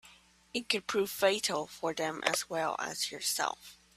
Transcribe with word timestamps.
It 0.51 0.67
could 0.67 0.87
prove 0.87 1.11
fatal 1.11 1.67
for 1.67 1.93
them 1.93 2.23
as 2.25 2.49
well 2.49 2.75
as 2.79 3.11
yourself. 3.11 3.77